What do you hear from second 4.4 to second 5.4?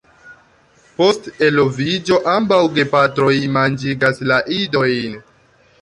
idojn.